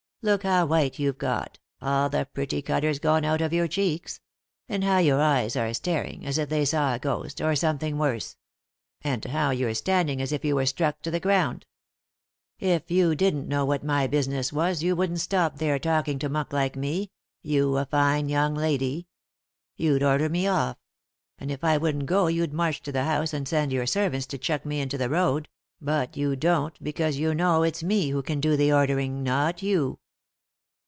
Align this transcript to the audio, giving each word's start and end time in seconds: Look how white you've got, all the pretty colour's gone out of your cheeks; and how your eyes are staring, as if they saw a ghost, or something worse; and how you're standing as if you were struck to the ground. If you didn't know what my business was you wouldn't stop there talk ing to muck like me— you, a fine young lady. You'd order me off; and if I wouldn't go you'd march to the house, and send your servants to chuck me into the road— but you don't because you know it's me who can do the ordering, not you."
Look 0.23 0.43
how 0.43 0.67
white 0.67 0.99
you've 0.99 1.17
got, 1.17 1.57
all 1.81 2.07
the 2.07 2.27
pretty 2.31 2.61
colour's 2.61 2.99
gone 2.99 3.25
out 3.25 3.41
of 3.41 3.53
your 3.53 3.67
cheeks; 3.67 4.21
and 4.69 4.83
how 4.83 4.99
your 4.99 5.19
eyes 5.19 5.55
are 5.55 5.73
staring, 5.73 6.27
as 6.27 6.37
if 6.37 6.47
they 6.47 6.63
saw 6.63 6.93
a 6.93 6.99
ghost, 6.99 7.41
or 7.41 7.55
something 7.55 7.97
worse; 7.97 8.37
and 9.01 9.25
how 9.25 9.49
you're 9.49 9.73
standing 9.73 10.21
as 10.21 10.31
if 10.31 10.45
you 10.45 10.53
were 10.57 10.67
struck 10.67 11.01
to 11.01 11.09
the 11.09 11.19
ground. 11.19 11.65
If 12.59 12.91
you 12.91 13.15
didn't 13.15 13.47
know 13.47 13.65
what 13.65 13.83
my 13.83 14.05
business 14.05 14.53
was 14.53 14.83
you 14.83 14.95
wouldn't 14.95 15.21
stop 15.21 15.57
there 15.57 15.79
talk 15.79 16.07
ing 16.07 16.19
to 16.19 16.29
muck 16.29 16.53
like 16.53 16.75
me— 16.75 17.09
you, 17.41 17.77
a 17.77 17.87
fine 17.87 18.29
young 18.29 18.53
lady. 18.53 19.07
You'd 19.75 20.03
order 20.03 20.29
me 20.29 20.45
off; 20.45 20.77
and 21.39 21.49
if 21.49 21.63
I 21.63 21.77
wouldn't 21.77 22.05
go 22.05 22.27
you'd 22.27 22.53
march 22.53 22.83
to 22.83 22.91
the 22.91 23.05
house, 23.05 23.33
and 23.33 23.47
send 23.47 23.73
your 23.73 23.87
servants 23.87 24.27
to 24.27 24.37
chuck 24.37 24.67
me 24.67 24.81
into 24.81 24.99
the 24.99 25.09
road— 25.09 25.49
but 25.81 26.15
you 26.15 26.35
don't 26.35 26.77
because 26.83 27.17
you 27.17 27.33
know 27.33 27.63
it's 27.63 27.81
me 27.81 28.11
who 28.11 28.21
can 28.21 28.39
do 28.39 28.55
the 28.55 28.71
ordering, 28.71 29.23
not 29.23 29.63
you." 29.63 29.97